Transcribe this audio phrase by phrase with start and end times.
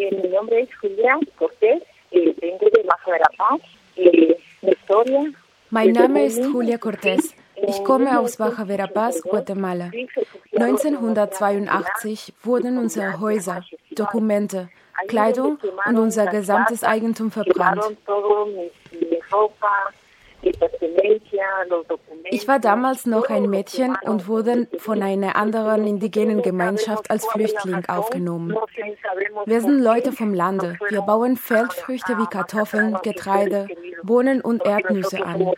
[0.00, 1.82] Eh, mi nombre es Julia Cortés,
[2.12, 3.60] eh, vengo de Baja Verapaz.
[3.96, 5.32] Eh, mi historia.
[5.70, 7.34] Mein Name ist Julia Cortés.
[7.56, 9.90] Ich komme aus Baja Verapaz, Guatemala.
[10.52, 14.68] 1982 wurden unsere Häuser, Dokumente,
[15.08, 17.82] Kleidung und unser gesamtes Eigentum verbrannt.
[22.30, 27.84] Ich war damals noch ein Mädchen und wurde von einer anderen indigenen Gemeinschaft als Flüchtling
[27.86, 28.56] aufgenommen.
[29.46, 30.76] Wir sind Leute vom Lande.
[30.88, 33.68] Wir bauen Feldfrüchte wie Kartoffeln, Getreide,
[34.02, 35.52] Bohnen und Erdnüsse an.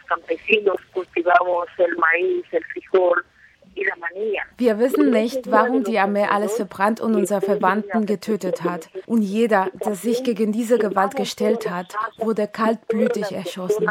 [4.59, 8.91] Wir wissen nicht, warum die Armee alles verbrannt und unsere Verwandten getötet hat.
[9.07, 13.91] Und jeder, der sich gegen diese Gewalt gestellt hat, wurde kaltblütig erschossen.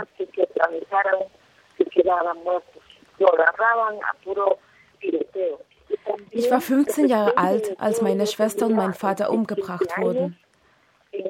[6.32, 10.38] Ich war 15 Jahre alt, als meine Schwester und mein Vater umgebracht wurden.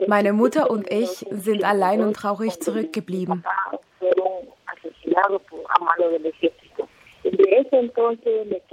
[0.08, 3.44] Meine Mutter und ich sind allein und traurig zurückgeblieben.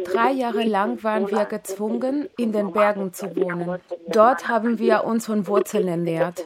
[0.04, 3.80] Drei Jahre lang waren wir gezwungen, in den Bergen zu wohnen.
[4.08, 6.44] Dort haben wir uns von Wurzeln ernährt.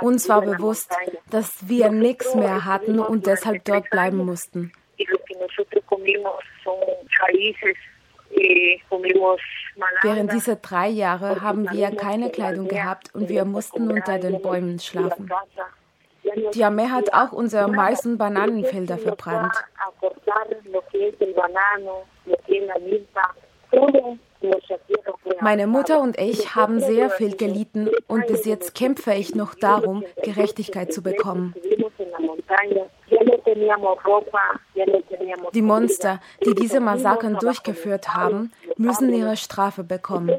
[0.00, 0.90] Uns war bewusst,
[1.30, 4.72] dass wir nichts mehr hatten und deshalb dort bleiben mussten.
[10.02, 14.78] Während dieser drei Jahre haben wir keine Kleidung gehabt und wir mussten unter den Bäumen
[14.78, 15.30] schlafen.
[16.54, 19.54] Die Armee hat auch unsere und Bananenfelder verbrannt.
[25.42, 30.04] Meine Mutter und ich haben sehr viel gelitten und bis jetzt kämpfe ich noch darum,
[30.22, 31.54] Gerechtigkeit zu bekommen.
[35.54, 40.36] Die Monster, die diese Massakern durchgeführt haben, müssen ihre Strafe bekommen.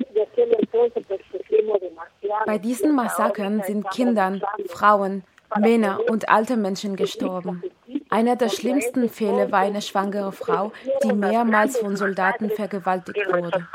[2.45, 5.23] Bei diesen Massakern sind Kindern, Frauen,
[5.59, 7.63] Männer und alte Menschen gestorben.
[8.09, 10.71] Einer der schlimmsten Fälle war eine schwangere Frau,
[11.03, 13.67] die mehrmals von Soldaten vergewaltigt wurde.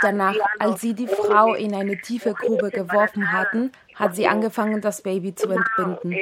[0.00, 5.02] Danach, als sie die Frau in eine tiefe Grube geworfen hatten, hat sie angefangen, das
[5.02, 6.12] Baby zu entbinden.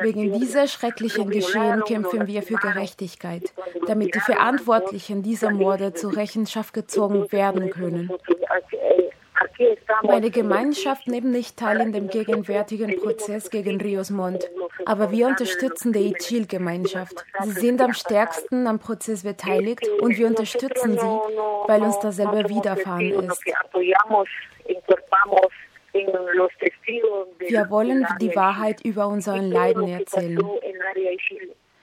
[0.00, 3.52] Wegen dieser schrecklichen Geschehen kämpfen wir für Gerechtigkeit,
[3.86, 8.10] damit die Verantwortlichen dieser Morde zur Rechenschaft gezogen werden können.
[10.02, 14.50] Meine Gemeinschaft nimmt nicht teil in dem gegenwärtigen Prozess gegen Rios Mont,
[14.86, 17.24] aber wir unterstützen die Ichil-Gemeinschaft.
[17.42, 21.20] Sie sind am stärksten am Prozess beteiligt und wir unterstützen sie,
[21.66, 23.44] weil uns dasselbe widerfahren ist.
[27.38, 30.40] Wir wollen die Wahrheit über unseren Leiden erzählen.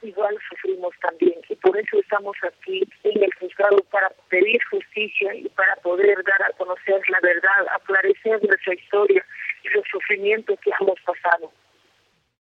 [0.01, 5.50] igual sufrimos también y por eso estamos aquí en el juzgado para pedir justicia y
[5.50, 6.49] para poder dar
[7.08, 9.26] la verdad, aclarecer nuestra historia
[9.64, 11.49] y los sufrimientos que hemos pasado.